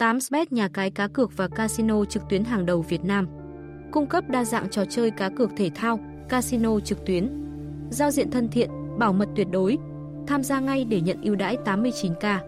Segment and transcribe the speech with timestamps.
[0.00, 3.26] 8bet nhà cái cá cược và casino trực tuyến hàng đầu Việt Nam.
[3.92, 7.30] Cung cấp đa dạng trò chơi cá cược thể thao, casino trực tuyến.
[7.90, 9.78] Giao diện thân thiện, bảo mật tuyệt đối.
[10.26, 12.38] Tham gia ngay để nhận ưu đãi 89k.